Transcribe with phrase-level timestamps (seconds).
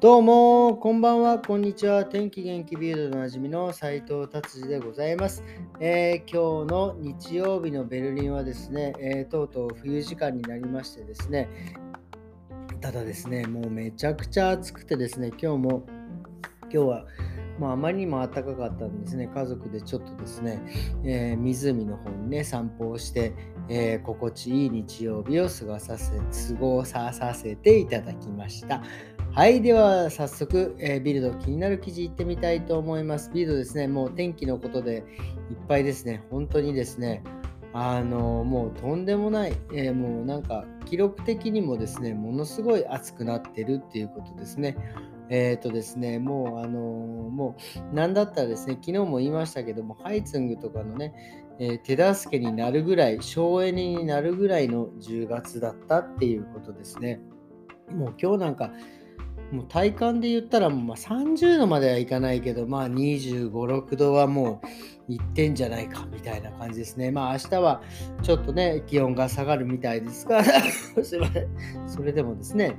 [0.00, 2.06] どうも、こんばんは、こんにちは。
[2.06, 5.44] 天気元気ビルドのなじみの斉藤達治でございます、
[5.78, 11.50] えー、今日の日曜日のベルリンはですね、えー、とうとう冬時間になりましてですね、
[12.80, 15.82] ただですね、もうめちゃくちゃ暑くてですね、今日も、
[16.62, 17.04] 今日は
[17.60, 20.62] まあ、あまりにも暖かかったんですね、家族でちょっとですね、
[21.04, 23.34] えー、湖の方にね、散歩をして、
[23.68, 28.82] えー、心地いい日曜日を過ごさせ過ごさせていただきました。
[29.32, 33.30] はい、では早速、えー、ビルド気になる記事いってみたいと思います。
[33.32, 35.04] ビルドですね、もう天気のことで
[35.50, 37.22] いっぱいですね、本当にですね、
[37.72, 44.76] あのもうとんでもない、えー、もうなんか記録的にもですね、ものすごい暑くなってるっていうことですね。
[45.28, 47.56] えっ、ー、とですね、もう、あのも
[47.92, 51.14] う、なんだったらですね、昨日も言いましたけども、ハイツングとかのね、
[51.60, 57.20] え、手助けになるぐらい、省エネになるぐらいの10月だったっていうことですね。
[57.92, 58.72] もう今日なんか、
[59.52, 64.60] もう体感で言ったらもうま30度まではいかないけど、まあ25、6度はも
[65.08, 67.10] ういってんじゃないかみたいな感じですね。
[67.10, 67.82] まあ明日は
[68.22, 71.48] ちょっとね、気温が下がるみたいですが、すいません。
[71.88, 72.76] それでもですね、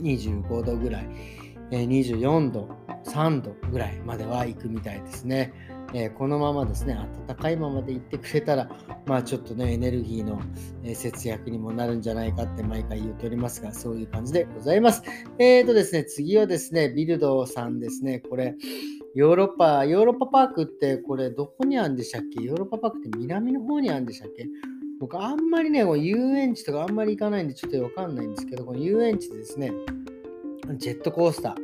[0.00, 1.08] 25度ぐらい、
[1.70, 2.68] 24度、
[3.04, 5.52] 3度ぐらいまでは行くみたいですね。
[5.96, 8.68] え、このままですね、暖かいままでいってくれたら、
[9.06, 10.40] まあちょっとね、エネルギーの
[10.94, 15.02] 節約にもなるんじゃないかって毎回言っておりますが、そういう感じでございます。
[15.38, 18.56] えーとですね、次はですね、ビルドさんですね、これ、
[19.14, 22.42] ヨーロッパ、ヨーロッパパークってこれどこにあるんでしたっけ？
[22.42, 24.48] ヨーロッパパークって南の方にあるんでしたっけ？
[24.98, 29.70] 僕あんまりね、遊園地とかあんまり行かないんでちょっとわかんないんですけど、この遊園地ですね、
[30.78, 31.54] ジェットコースター、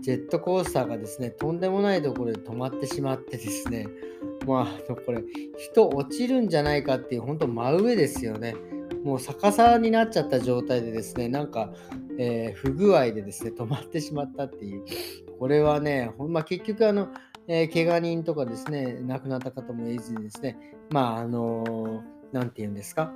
[0.00, 3.86] ジェットコースターがですね、とんでもないところで止まってしまってですね、
[4.46, 5.22] まあ、これ、
[5.56, 8.54] 人落ちるんじゃないかっていう、本当真上ですよね。
[9.04, 11.72] もう逆さになっちゃった状態でですね、なんか、
[12.18, 14.84] えー、不具合でですね、止まってしまったっていう。
[15.38, 17.08] これはね、ほんま結局、あの、
[17.48, 20.58] えー、怪我人とかですね、亡くなった方もいずにですね、
[20.90, 23.12] まあ、あのー、て言うんですか、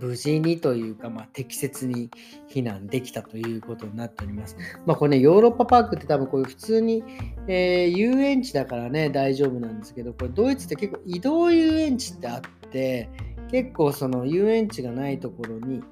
[0.00, 2.10] 無事にというか、まあ、適切に
[2.48, 4.56] 避難できたということになっております。
[4.86, 7.02] まあ、これね、ヨーロッパパークって多分こういう普通に、
[7.48, 13.08] えー、遊園地だからね、大丈夫なんですけど、これドイツって結構移動遊園地ってあって、
[13.50, 15.82] 結構その遊園地がないところに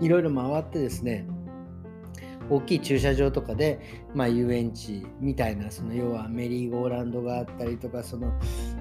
[0.00, 1.26] いろいろ回ってですね、
[2.54, 3.80] 大きい駐車場とかで、
[4.14, 8.32] まあ、遊園地みたいな、その要はメリーゴーランドがあったりとか、その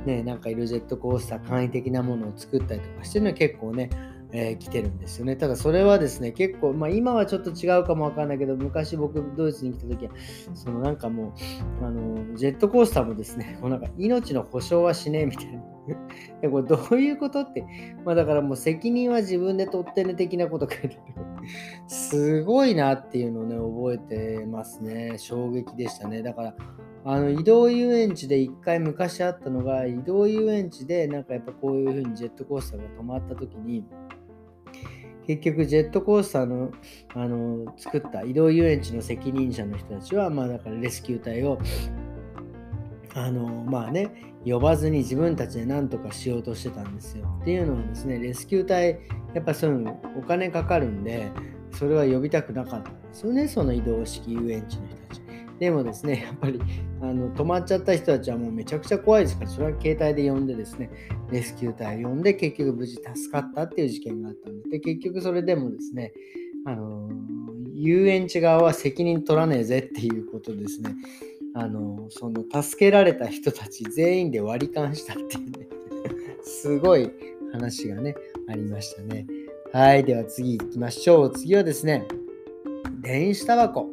[0.06, 3.90] ね、なんかいろジェットコースター、簡易的なものを作ったりとかしてるのは結構ね、
[4.34, 5.36] えー、来てるんですよね。
[5.36, 10.12] ただそれはですね、結構、まあ今はちょっと違うかもわかんないけど、昔僕ドイツに来た時は、
[10.54, 11.34] そのなんかも
[11.82, 15.62] う、あの、ジェットコースターもですね、 こうなんか命の保証はしねえみたいな。
[16.44, 17.66] え、これどういうことって、
[18.06, 21.31] まあだからもう責任は自分で取ってね的なこと書いてある。
[21.88, 25.16] すごいなっていうのをね、覚えてますね。
[25.18, 26.22] 衝撃でしたね。
[26.22, 26.56] だから、
[27.04, 33.84] あの移動遊園地で一回昔あったのが、移動遊園地でなんかやっぱこういう風にジェットコースターが止まった時に、
[35.28, 36.72] 結局ジェットコースターの
[37.14, 41.60] あの作った移動遊園地の責任者の人たちは、まあだからレスキュー隊を
[43.14, 47.28] あのまあね、呼ばずに自分たちで何とかしようとしてたんですよ。
[47.42, 49.00] っていうのはですね、レスキュー隊、
[49.34, 51.30] やっぱそういうのお金かかるんで、
[51.72, 55.22] それは呼びたくなかったんですよね、その移動式遊園地の人たち。
[55.60, 56.60] でもですね、やっぱり
[57.02, 60.90] あの止まっちゃった人たちはもうめちゃくちゃ怖いですから、それは携帯で呼んでですね、
[61.32, 66.14] レスキュー隊呼んで結局無事助かったっていう事件があったん、で結局それでもですね、
[66.66, 67.10] あの
[67.74, 70.96] 遊園地側は責任取らねえぜっていうことですね、
[71.54, 75.68] あのその助けられた人たち全員で割り勘したっていうね、
[76.44, 77.12] すごい
[77.52, 78.16] 話がね、
[78.48, 79.28] ありましたね。
[79.74, 81.32] はい、では次行きましょう。
[81.32, 82.08] 次はですね、
[83.02, 83.90] 電子タバコ。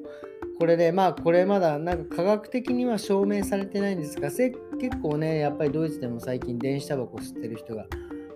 [0.58, 4.56] これで、まあ、これまだなんか科学的には証明されてないんですが、結
[5.00, 7.86] 構ね、やっぱりドイツでも最近電子タバコ吸ってる人が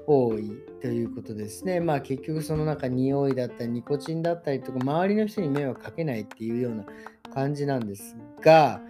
[0.07, 1.81] 多いということですね。
[1.81, 6.85] まあ結局その中匂いだったりニコチンだったりとか周りの人に迷惑かけないっていうような
[7.33, 8.81] 感じなんですが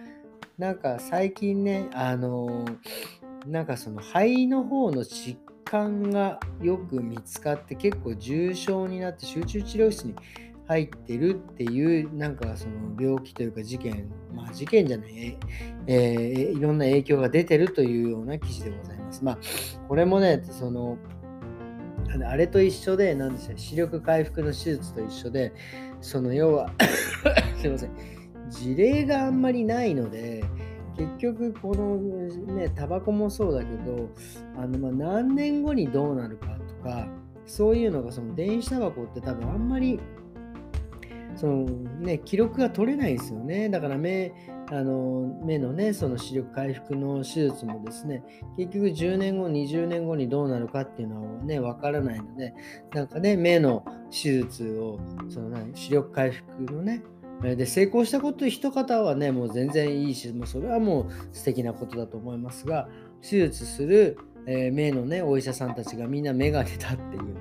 [0.57, 2.65] なんか最近ねあの
[3.45, 10.15] なんかその肺の方の疾患がよく見つかって結構重症になって集中治療室に
[10.67, 15.37] 入ってるっていうなんかその病気というか事件まあ事件じゃない、
[15.87, 19.23] えー、いろんな影響が出てるというような記事でございます。
[19.23, 19.37] まあ
[19.87, 20.97] これもねその
[22.27, 25.51] あれと一緒で何でしょう視力回復の手術と一緒で
[26.01, 26.71] その要は
[27.59, 27.91] すいません
[28.53, 30.43] 事例があんまりないので
[30.95, 31.97] 結局この
[32.55, 34.09] ねタバコもそうだけど
[34.57, 37.07] あのま何年後にどうなるかとか
[37.45, 39.99] そういうのがその電子タバコって多分あんまり
[41.35, 43.69] そのね、記録が取れないですよね。
[43.69, 44.33] だから目、
[44.69, 48.23] あの目のね、その視力回復の手術もですね、
[48.57, 52.53] 結局10年後、20年後にどうなるかっていうのはね、わからないので、
[52.93, 57.01] なんかね、目の手術を、その、視力回復のね、
[57.43, 62.87] で成功したこと一方はねもう全然いいしもうそれはもう素敵なことだと思いますが
[63.21, 67.33] 手術する、え、目のねお医者さんたちがみんな眼鏡だっていうのね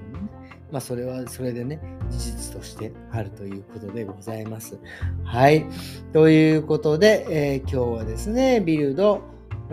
[0.70, 4.78] まあそれはそれでね事実としてあるということでございます。
[5.25, 5.66] はい。
[6.12, 9.22] ということで、えー、今日はですねビルド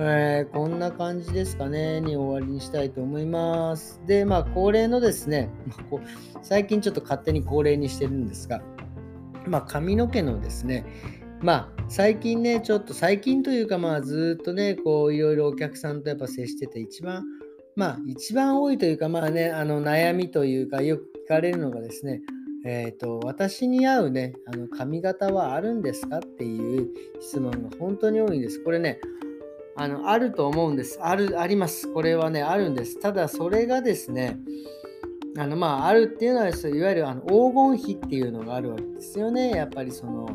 [0.02, 4.02] えー、こんな感じですかね、に終わりにしたいと思います。
[4.08, 5.50] で、まあ、恒例のですね、
[6.42, 8.62] 最近ちょっと勝手に恒例にしてるんですが、
[9.48, 10.86] まあ、髪の毛のですね、
[11.42, 17.24] まあ、最近ね、ちょっと最近というか、まあ、ずっとね、こう、いろいろお客さんとやっぱ接してて、一番、
[17.76, 22.22] まあ、一番多いというか、まあね、あの、悩みというか、よく聞かれるのがですね、
[22.66, 26.90] えっ、ー、と、私に合うね、あの、髪型はあるんですかっていう
[27.22, 28.62] 質問が本当に多いんです。
[28.64, 29.00] これね、
[29.78, 31.00] あの、あると思うんです。
[31.02, 31.92] ある、あります。
[31.94, 33.00] これはね、あるんです。
[33.00, 34.38] ただ、それがですね、
[35.38, 39.52] あのまああるっていうのは、いわゆるあの黄金比っていうのがあるわけですよね。
[39.52, 40.30] やっぱりその、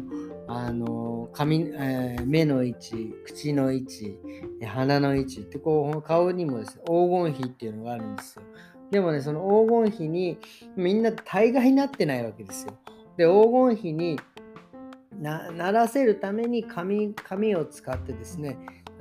[0.47, 4.19] あの髪、えー、目の位置、口の位置、
[4.65, 8.43] 鼻の位置ってこう顔にもですね、黄金比っていうのがあるんですよ。
[8.91, 10.39] でもね、その黄金比に
[10.77, 12.75] みんな大概なってないわけですよ。
[13.17, 14.21] で、黄金比に
[15.21, 18.59] ならせるために紙紙を使ってですね、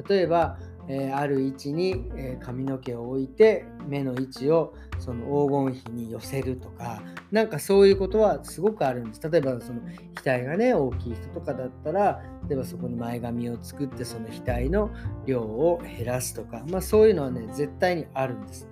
[0.07, 0.57] 例えば、
[0.87, 7.01] えー、ある位置に、え、髪の毛を置いて目の位置をその黄金比に寄せるとか
[7.31, 9.29] なんかそういうことはすごくあるんです。
[9.29, 9.81] 例えばその
[10.23, 14.91] 額がね大きい人とかだったら例えばそこに前髪を作ってその額の
[15.25, 18.67] 量を減らすとかまあそういうのはね絶対にあるんです。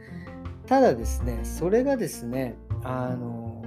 [0.67, 3.61] ただですねそれがですねあの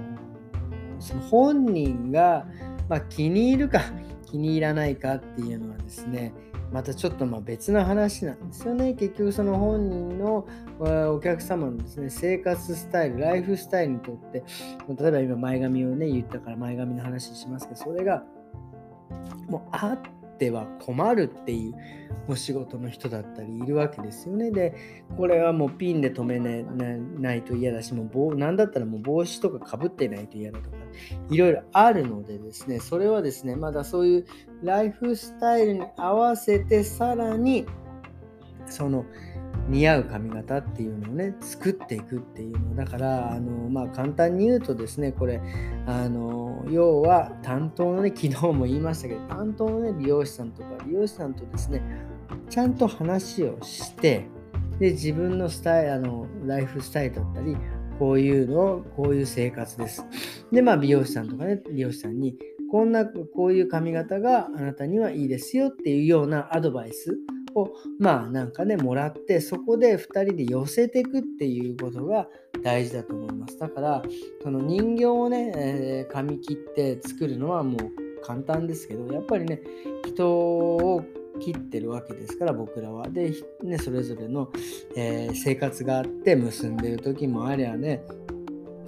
[0.99, 2.47] その本人が、
[2.89, 3.81] まあ、気に入るか
[4.25, 6.33] 気に入らないかっていうのはですね
[6.75, 8.95] またちょっとま別の話なんですよね。
[8.95, 10.45] 結局その本人の
[11.13, 14.43] お客様のですね、生活スタイル、ライフスタイルにとって、
[14.89, 18.25] 例えば今前髪をね、言ったから前髪の話しますけど、それが
[19.47, 19.97] もうあ
[20.35, 21.75] っては困るっていう
[22.27, 24.51] お仕事の人だったりいるわけですよね。
[24.51, 24.75] で、
[25.15, 26.63] これはもうピンで留め
[27.19, 30.75] ないと嫌だし、もう棒なんだったらもう帽子とかかぶってないと嫌だとか、
[31.29, 34.25] いろいろあるのでですね、それはですね、まだそういう
[34.61, 37.65] ライフスタイルに合わせてさらに
[38.67, 39.05] その
[39.67, 45.41] 似合う髪型っていうのをね作っていくっていうのだからあのまあ簡単に言うとですねこれ
[45.87, 51.81] あの要は担当のね昨日も言いましたけど担当のね美容師さんとか美容師さんとですね
[52.49, 54.27] ちゃんと話をして
[54.79, 57.57] で自分のスタイルあのライフスタイルだったり
[57.97, 60.05] こういうのこういう生活です。
[60.51, 62.37] でまあ美容師さんとかね美容師さんに
[62.69, 67.17] こんなこういう髪型があなたにはいいですよっていうようなアドバイス
[67.55, 72.27] をまあなんかねもらってそこで2人で寄せていくっていうことが
[72.63, 73.57] 大事だと思います。
[73.57, 74.03] だから
[74.43, 79.61] その人形をね、えー、髪切って作るのはもう簡単ですけどやっぱりね
[80.05, 81.03] 人を
[81.39, 83.07] 切ってるわけですから僕らは。
[83.09, 84.51] で、ね、それぞれの、
[84.95, 88.03] えー、生活があって結んでる時もありゃね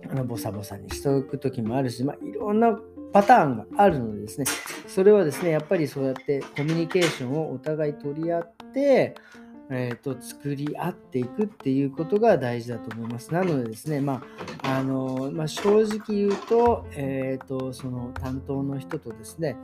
[0.10, 2.80] あのボサボサにしておく時もあるし、まあ、いろんな
[3.14, 4.46] パターンがあるのでですね、
[4.88, 13.34] それはですね、やっぱりそうやってコミュニケーションをお互い取り合って、えーと、作り合っていくっていうことが大事だと思います。
[13.34, 14.24] なのでですね、ま
[14.64, 19.58] ああのまあ、正直言うと,、えーと、その担当の人とですね、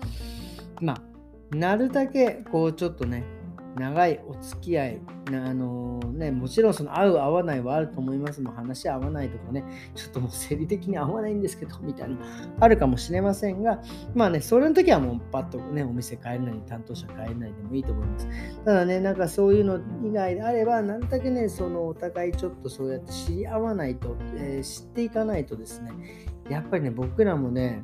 [0.82, 3.24] まあ、なるだけこうちょっとね、
[3.76, 9.64] 長いお付き合い、あのー、ね、もちろんその合う合わないはあると思いますも話合わないとかね、
[9.96, 12.18] ちょっともう生理的に合わないんですけど、みたいな
[12.60, 13.82] あるかもしれませんが、
[14.14, 18.28] まあね、それの時はもうパッとね、お店変えるなり、担当者変えなりでもいいと思います。
[18.64, 25.92] ただね、なんかそういうの以外であれば、なんだけね、そのお互いちょっとそうやって知り合わないと、えー、知っていかないとですね、
[26.50, 27.84] やっぱりね、僕らもね、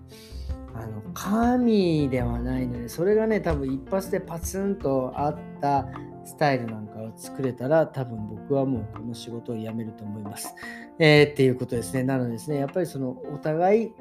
[0.79, 5.88] あの神ではないのでそれがね多分一発でパツンとあった
[6.24, 10.55] スタイルなんかを作れたら多分僕はもうこの仕事を辞めると思います。
[11.00, 12.03] えー、っていうことですね。
[12.03, 13.91] なのでですねやっぱりそのお互い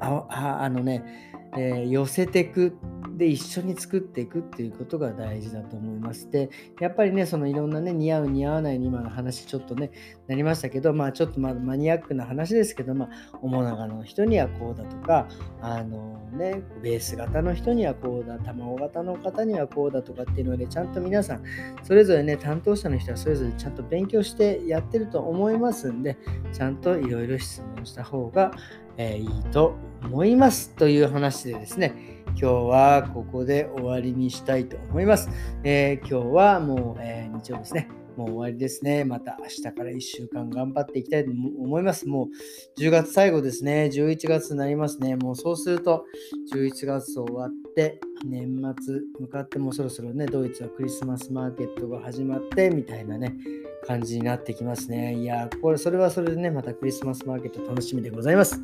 [0.00, 0.26] あ
[0.60, 1.04] あのね、
[1.56, 2.76] えー、寄せてく
[3.18, 6.30] で一緒に作っていくっていうことが大事だと思います。
[6.30, 9.90] で、やっぱりね、そのいろんなね、似合う似合わないに今の話ちょっとね、
[10.28, 15.26] なりましたけど、まあちょっとまだマニアックな話ですけど、まあ、面長の人にはこうだとか、
[15.60, 21.42] あのね、ベース型の人にはこうだ、卵型の方にはこうだとかっていうので、ちゃんと皆さん、
[21.82, 26.16] それぞれね、担当者の人はそれぞれちゃんと勉強してやってると思いますんで、
[26.52, 28.52] ちゃんといろいろ質問した方が、
[28.96, 35.28] えー、いいと思いますという話でですね、今日はここで終わりにしたいと思います。
[35.64, 37.88] えー、今日はもう、えー、日曜ですね。
[38.16, 39.04] もう終わりですね。
[39.04, 42.08] また明日から1週間頑張っていきたいと思います。
[42.08, 43.90] もう10月最後ですね。
[43.92, 45.14] 11月になりますね。
[45.14, 46.04] もうそうすると
[46.52, 53.36] 11月終わって年末向かってもそろそろね、ドイツはクリスマスマーケットが始まってみたいなね、
[53.86, 55.14] 感じになってきますね。
[55.14, 58.60] いやこれ、それはそれでね、またクリスマスマーケット楽しみでございます。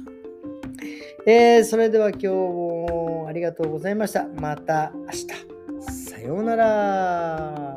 [1.26, 2.26] えー、それでは今日
[3.25, 4.26] もありがとうございました。
[4.28, 5.26] また明日。
[5.90, 7.74] さようなら。